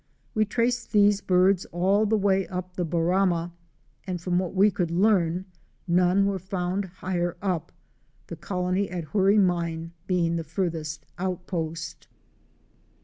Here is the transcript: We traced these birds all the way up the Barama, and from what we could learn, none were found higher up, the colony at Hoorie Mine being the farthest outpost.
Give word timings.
We 0.33 0.45
traced 0.45 0.91
these 0.93 1.21
birds 1.21 1.65
all 1.65 2.07
the 2.07 2.17
way 2.17 2.47
up 2.47 2.75
the 2.75 2.83
Barama, 2.83 3.51
and 4.07 4.19
from 4.19 4.39
what 4.39 4.55
we 4.55 4.71
could 4.71 4.89
learn, 4.89 5.45
none 5.87 6.25
were 6.25 6.39
found 6.39 6.85
higher 6.85 7.37
up, 7.39 7.71
the 8.25 8.35
colony 8.35 8.89
at 8.89 9.03
Hoorie 9.03 9.37
Mine 9.37 9.91
being 10.07 10.37
the 10.37 10.43
farthest 10.43 11.05
outpost. 11.19 12.07